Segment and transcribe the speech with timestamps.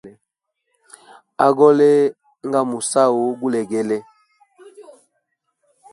[1.45, 1.91] Agole
[2.47, 3.97] nga musahu gulegele.